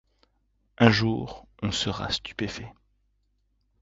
Un 0.79 0.89
jour 0.89 1.45
on 1.61 1.71
sera 1.71 2.09
stupéfait. 2.09 2.73